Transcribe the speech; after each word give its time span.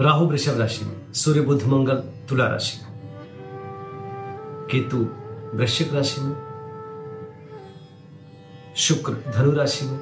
राहु 0.00 0.26
वृषभ 0.26 0.58
राशि 0.58 0.84
में, 0.84 1.12
सूर्य 1.12 1.40
बुध 1.40 1.64
मंगल 1.64 1.94
तुला 2.28 2.46
राशि 2.46 2.80
में। 2.82 2.92
केतु 4.70 5.06
वृश्चिक 5.56 5.94
राशि 5.94 6.20
में, 6.20 6.36
शुक्र 8.76 9.32
धनु 9.32 9.52
राशि 9.52 9.84
में, 9.84 9.98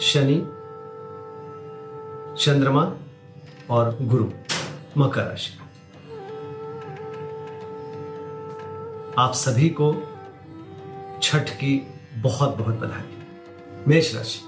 शनि, 0.00 0.38
चंद्रमा 2.44 2.96
और 3.70 3.98
गुरु 4.02 4.30
मकर 4.98 5.24
राशि 5.24 5.58
आप 9.18 9.32
सभी 9.34 9.68
को 9.68 9.94
छठ 11.22 11.50
की 11.50 11.86
बहुत 12.16 12.56
बहुत 12.56 12.74
बधाई। 12.74 13.26
मेष 13.88 14.14
राशि। 14.14 14.40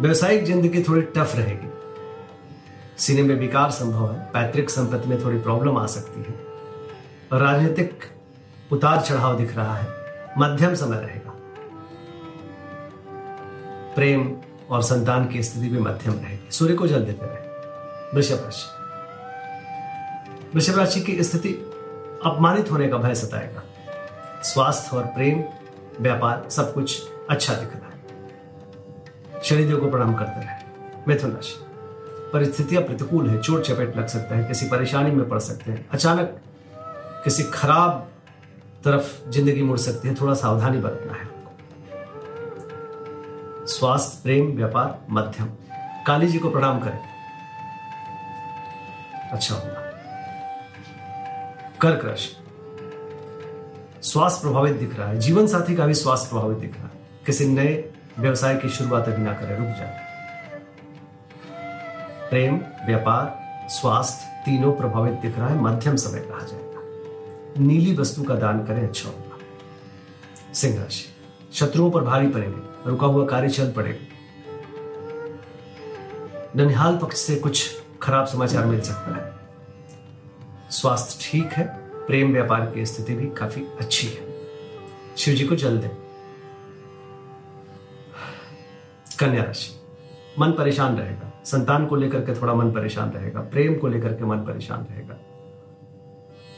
व्यवसायिक 0.00 0.44
ज़िंदगी 0.44 0.82
थोड़ी 0.82 1.02
टफ 1.02 1.32
रहेगी। 1.36 1.73
सीने 2.98 3.22
में 3.22 3.34
विकार 3.34 3.70
संभव 3.70 4.12
है, 4.12 4.20
पैतृक 4.20 4.70
संपत्ति 4.70 5.08
में 5.08 5.24
थोड़ी 5.24 5.38
प्रॉब्लम 5.38 5.78
आ 5.78 5.86
सकती 5.86 6.20
है। 6.20 6.34
राजनीतिक 7.40 8.04
उतार 8.72 9.00
चढ़ाव 9.00 9.38
दिख 9.38 9.56
रहा 9.56 9.76
है, 9.76 9.88
मध्यम 10.38 10.74
समय 10.74 10.96
रहेगा। 10.96 11.30
प्रेम 13.94 14.36
और 14.70 14.82
संतान 14.82 15.26
की 15.26 15.42
स्थिति 15.42 15.68
भी 15.68 15.78
मध्यम 15.78 16.14
रहेगी। 16.14 16.50
सूर्य 16.50 16.74
को 16.74 16.86
जल 16.86 17.04
देते 17.04 17.26
रहे। 17.26 17.44
वृषभ 18.14 18.44
राशि। 18.44 18.66
वृषभ 20.54 20.78
राशि 20.78 21.00
की 21.00 21.24
स्थिति 21.24 21.48
अपमानित 22.26 22.70
होने 22.70 22.88
का 22.88 22.96
भय 22.96 23.14
सताएगा। 23.14 23.62
स्वास्थ्य 24.42 24.96
और 24.96 25.04
प्रेम, 25.04 25.44
व्यापार, 26.00 26.50
सब 26.50 26.74
कुछ 26.74 27.02
अच्छा 27.30 27.54
दिख 27.54 27.68
रहा 27.68 27.86
है। 27.86 28.30
शनिदेव 29.42 29.80
को 29.80 29.90
प्रणाम 29.90 30.14
करते 30.14 30.40
रहे। 30.40 30.56
मिथुन 31.08 31.30
राशि। 31.30 31.73
परिस्थितियाँ 32.34 32.82
प्रतिकूल 32.82 33.28
है, 33.30 33.40
चोट 33.42 33.62
चपेट 33.62 33.96
लग 33.96 34.06
सकता 34.06 34.36
है, 34.36 34.44
किसी 34.44 34.66
परेशानी 34.66 35.10
में 35.10 35.28
पड़ 35.28 35.38
सकते 35.38 35.70
हैं, 35.70 35.86
अचानक 35.90 36.40
किसी 37.24 37.42
खराब 37.42 38.08
तरफ़ 38.84 39.30
ज़िंदगी 39.30 39.62
मुड़ 39.62 39.78
सकती 39.78 40.08
है, 40.08 40.14
थोड़ा 40.14 40.34
सावधानी 40.34 40.78
बरतना 40.78 41.12
है 41.12 41.32
स्वास्थ्य, 43.66 44.20
प्रेम, 44.22 44.46
व्यापार, 44.56 44.98
मध्यम। 45.10 45.46
काली 46.06 46.26
जी 46.28 46.38
को 46.38 46.50
प्रणाम 46.50 46.80
करें। 46.80 46.98
अच्छा 49.32 49.54
होगा 49.54 49.80
कर्क 51.80 52.04
राशि 52.04 52.36
स्वास्थ्य 54.02 54.40
प्रभावित 54.42 54.74
दिख 54.74 54.98
रहा 54.98 55.08
है। 55.08 55.18
जीवन 55.18 55.46
साथी 55.46 55.76
का 55.76 55.86
भी 55.86 55.94
स्वास्थ्य 55.94 56.28
प्रभावित 56.30 56.58
दिख 56.58 56.74
रहा 56.74 56.84
है। 56.84 56.92
किसी 57.26 57.46
नए 57.46 57.92
व्यवसाय 58.18 58.56
की 58.56 58.68
शुरुआत 58.68 59.08
अभी 59.08 59.22
ना 59.22 59.32
करें, 59.32 59.56
रुक 59.58 59.66
जाए। 59.68 60.13
प्रेम, 62.30 62.60
व्यापार, 62.86 63.44
स्वास्थ्य 63.68 64.42
तीनों 64.44 64.72
प्रभावित 64.72 65.12
दिख 65.12 65.38
रहा 65.38 65.48
है, 65.48 65.60
मध्यम 65.60 65.96
समय 65.96 66.20
कहा 66.20 66.40
जाएगा। 66.40 66.80
नीली 67.62 67.96
वस्तु 67.96 68.22
का 68.22 68.34
दान 68.34 68.64
करें 68.64 68.88
अच्छा 68.88 69.08
होगा। 69.08 69.38
सिंह 70.54 70.82
राशि, 70.82 71.06
शत्रुओं 71.52 71.90
पर 71.90 72.00
भारी 72.00 72.28
पड़ेंगे, 72.28 72.90
रुका 72.90 73.06
हुआ 73.06 73.26
कार्य 73.26 73.48
चल 73.48 73.72
पड़ेगा। 73.72 74.06
ननिहाल 76.56 76.98
पक्ष 76.98 77.16
से 77.16 77.36
कुछ 77.36 77.82
खराब 78.02 78.26
समाचार 78.26 78.66
मिल 78.66 78.80
सकता 78.80 79.16
है। 79.16 79.34
स्वास्थ्य 80.70 81.30
ठीक 81.30 81.52
है, 81.52 81.66
प्रेम, 82.06 82.32
व्यापार 82.32 82.70
की 82.70 82.86
स्थिति 82.86 83.14
भी 83.14 83.26
काफ़ी 83.26 83.66
अच्छी 83.80 84.06
है। 84.06 84.34
शिव 85.16 85.34
जी 85.34 85.46
को 85.46 85.56
जल 85.56 85.78
दें। 85.78 85.90
कन्या 89.20 89.42
राशि 89.42 89.83
मन 90.38 90.50
परेशान 90.50 90.96
रहेगा। 90.96 91.42
संतान 91.44 91.86
को 91.86 91.96
लेकर 91.96 92.20
के 92.20 92.42
थोड़ा 92.42 92.54
मन 92.54 92.72
परेशान 92.72 93.10
रहेगा, 93.10 93.40
प्रेम 93.40 93.74
को 93.74 93.88
लेकर 93.88 94.08
के 94.08 94.24
मन 94.24 94.36
परेशान 94.36 94.86
रहेगा। 94.90 95.16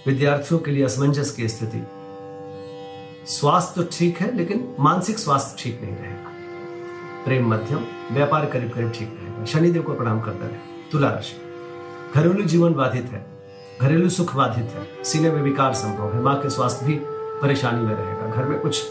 विद्यार्थियों 0.07 0.61
के 0.61 0.71
लिए 0.71 0.85
असमंजस 0.85 1.31
की 1.31 1.49
स्थिति। 1.49 1.87
स्वास्थ्य 3.27 3.83
तो 3.83 3.89
ठीक 3.93 4.19
है, 4.19 4.37
लेकिन 4.37 4.75
मानसिक 4.81 5.19
स्वास्थ्य 5.19 5.63
ठीक 5.63 5.83
नहीं 5.83 5.97
रहेगा। 5.97 6.31
प्रेम 7.25 7.49
मध्यम, 7.49 7.85
व्यापार 8.13 8.47
करीब 8.47 8.71
करीब 8.71 8.93
ठीक 8.93 9.21
रहेगा। 9.23 9.45
शनिदेव 9.45 9.83
को 9.83 9.95
प्रणाम 9.95 10.21
करता 10.21 10.47
रहे। 10.47 10.91
तुला 10.93 11.11
राशि। 11.11 11.37
घरेलू 12.15 12.43
जीवन 12.43 12.75
बाधित 12.75 13.05
है। 13.05 13.27
घरेलू 13.83 14.09
सुख 14.09 14.37
बाधित 14.37 14.65
है। 14.65 15.05
सीने 15.05 15.31
में 15.31 15.43
विकार 15.43 15.75
संभव 15.75 16.15
है। 16.15 16.21
माँ 16.21 16.41
के 16.41 16.51
स्वास्थ्य 16.51 16.87
भी 16.87 17.01
परेशानी 17.43 17.81
में 17.81 17.95
रहेगा। 17.95 18.27
घर 18.27 18.45
में 18.45 18.61
कुछ 18.61 18.83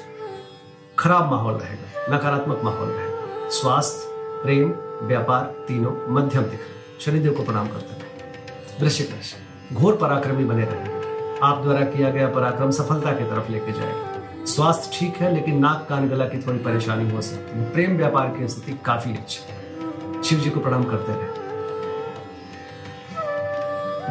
खराब 1.00 1.32
माहौल 1.32 1.54
रहेगा। 1.54 2.16
नकारात्मक 2.16 2.62
माहौल 2.64 2.90
रहेगा। 2.90 3.50
स्वास्थ्य 3.50 4.15
प्रेम, 4.44 4.74
व्यापार, 5.08 5.44
तीनों 5.68 5.92
मध्यम 6.14 6.44
दिख 6.44 6.60
रहे 6.60 7.00
शनिदेव 7.02 7.34
को 7.34 7.44
प्रणाम 7.44 7.68
करते 7.68 7.94
रहे 7.94 8.84
वृश्चिक 8.84 9.10
राशि 9.12 9.76
घोर 9.76 9.96
पराक्रमी 9.96 10.46
बने 10.46 10.66
रहेंगे। 10.66 11.40
आप 11.44 11.62
द्वारा 11.64 11.86
किया 11.86 12.10
गया 12.10 12.28
पराक्रम 12.28 12.72
सफलता 12.72 13.12
की 13.12 13.24
तरफ़ 13.24 13.52
लेके 13.52 13.72
जाएगा। 13.72 14.46
स्वास्थ्य 14.46 14.90
ठीक 14.94 15.16
है, 15.16 15.34
लेकिन 15.36 15.60
नाक 15.60 15.86
कान 15.90 16.10
गला 16.10 16.26
की 16.26 16.42
थोड़ी 16.42 16.60
परेशानी 16.60 17.10
हो 17.12 17.22
सकती 17.22 17.60
है 17.60 17.72
प्रेम, 17.72 17.98
व्यापार 17.98 18.28
की 18.28 18.48
स्थिति 18.48 18.80
काफ़ी 18.86 19.12
अच्छी 19.12 19.40
है। 19.50 20.24
शिव 20.24 20.40
जी 20.40 20.50
को 20.50 20.60
प्रणाम 20.60 20.84
करते 20.84 21.12
रहे 21.12 21.44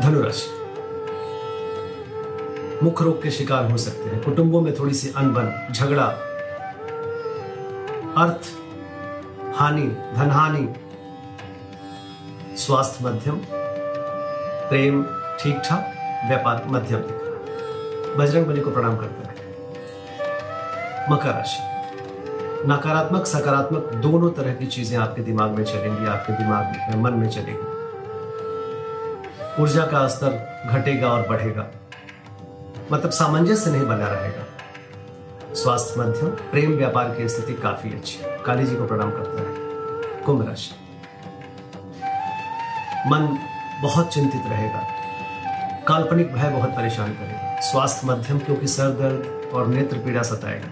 धनुराशि। 0.02 0.50
मुख्य 2.82 3.04
रोग 3.04 3.22
के 3.22 3.30
शिकार 3.30 3.70
हो 3.70 3.76
सकते 3.76 4.10
हैं। 4.10 4.22
कुटुंबों 4.24 4.60
में 4.60 4.74
थोड़ी 4.78 4.94
सी 4.94 5.12
अनबन, 5.16 5.72
झगड़ा। 5.72 6.04
अर्थ 8.16 8.50
हानि 9.56 9.86
धन 10.16 10.30
हानि 10.30 10.74
स्वास्थ्य 12.56 13.04
मध्यम, 13.04 13.36
प्रेम 14.68 15.02
ठीक 15.40 15.60
ठाक, 15.64 15.92
व्यापार 16.28 16.64
मध्यम 16.66 17.00
दिख 17.00 17.20
रहा 17.20 18.16
बजरंग 18.16 18.46
बली 18.46 18.60
को 18.60 18.70
प्रणाम 18.70 18.96
करते 18.96 19.22
रहे 19.22 19.32
मकर 21.10 21.30
राशि। 21.30 21.62
नकारात्मक, 22.68 23.26
सकारात्मक 23.26 23.92
दोनों 23.92 24.30
तरह 24.30 24.54
की 24.54 24.66
चीज़ें 24.66 24.98
आपके 24.98 25.22
दिमाग 25.22 25.50
में 25.50 25.64
चलेंगी, 25.64 26.06
आपके 26.06 26.32
दिमाग 26.32 26.64
में, 26.66 27.02
मन 27.02 27.12
में 27.12 27.28
चलेगी। 27.28 27.72
ऊर्जा 29.62 29.86
का 29.86 30.08
स्तर 30.08 30.62
घटेगा 30.66 31.08
और 31.08 31.28
बढ़ेगा। 31.28 31.66
मतलब 32.92 33.10
सामंजस्य 33.10 33.70
नहीं 33.70 33.86
बना 33.86 34.06
रहेगा। 34.06 34.44
स्वास्थ्य 35.54 36.00
मध्यम 36.00 36.28
प्रेम 36.28 36.72
व्यापार 36.72 37.14
की 37.14 37.28
स्थिति 37.28 37.54
काफ़ी 37.54 37.94
अच्छी 37.94 38.18
है। 38.18 38.38
काली 38.46 38.66
जी 38.66 38.76
को 38.76 38.86
प्रणाम 38.86 39.10
करता 39.10 39.42
है। 39.42 39.54
कुंभ 40.22 40.48
राशि। 40.48 40.74
मन 43.06 43.38
बहुत 43.82 44.14
चिंतित 44.14 44.42
रहेगा। 44.46 44.78
काल्पनिक 45.88 46.34
भय 46.34 46.50
बहुत 46.50 46.70
परेशान 46.70 47.12
करेगा। 47.12 47.60
स्वास्थ्य 47.60 48.06
मध्यम, 48.06 48.38
क्योंकि 48.38 48.66
सर 48.66 48.90
दर्द 48.90 49.50
और 49.54 49.66
नेत्र 49.66 49.96
पीड़ा 49.96 50.22
सताएगा। 50.22 50.68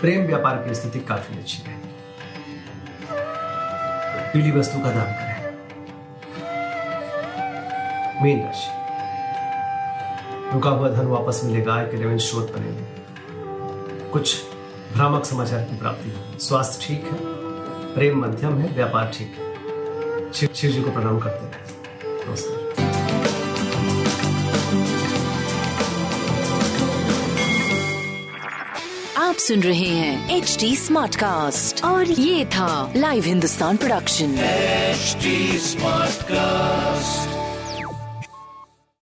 प्रेम 0.00 0.26
व्यापार 0.26 0.56
की 0.56 0.74
स्थिति 0.74 1.00
काफ़ी 1.00 1.38
अच्छी 1.38 1.62
रहेगी 1.66 1.84
पीली 4.32 4.50
वस्तु 4.50 4.78
का 4.78 4.90
दान 4.90 5.12
करें। 5.12 5.34
मीन 8.22 8.44
राशि। 8.44 8.70
रुका 10.52 10.70
हुआ 10.70 10.88
धन 10.88 11.06
वापस 11.06 11.40
मिलेगा, 11.44 11.74
आय 11.74 11.84
के 11.84 11.96
रेवेन्यू 11.96 12.18
स्रोत 12.18 12.52
बनेंगे। 12.56 13.03
कुछ 14.14 14.34
भ्रामक 14.92 15.24
समाचार 15.24 15.60
की 15.60 15.76
प्राप्ति। 15.78 16.10
होगी 16.10 16.38
स्वास्थ्य 16.38 16.86
ठीक 16.86 17.04
है 17.04 17.18
प्रेम 17.94 18.20
मध्यम 18.24 18.58
है 18.58 18.68
व्यापार 18.74 19.10
ठीक 19.14 19.34
है। 19.38 20.32
शिव 20.32 20.48
शिव 20.54 20.70
जी 20.70 20.82
को 20.82 20.90
प्रणाम 20.90 21.18
करते 21.20 21.46
रहे 21.46 22.28
नमस्कार। 22.28 22.62
आप 29.24 29.34
सुन 29.34 29.62
रहे 29.62 29.88
हैं 29.88 30.36
एच 30.36 30.56
डी 30.60 30.74
स्मार्ट 30.76 31.16
कास्ट 31.16 31.84
और 31.84 32.10
ये 32.10 32.44
था 32.46 32.92
live 32.96 33.24
Hindustan 33.24 33.76
production 33.76 34.34
smart 34.34 35.58
Smartcast. 35.64 37.43